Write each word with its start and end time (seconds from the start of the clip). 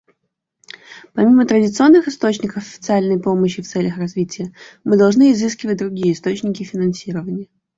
Помимо 1.13 1.45
традиционных 1.45 2.07
источников 2.07 2.57
официальной 2.63 3.21
помощи 3.21 3.61
в 3.61 3.67
целях 3.67 3.99
развития, 3.99 4.51
мы 4.83 4.97
должны 4.97 5.31
изыскивать 5.31 5.77
другие 5.77 6.13
источники 6.13 6.63
финансирования. 6.63 7.49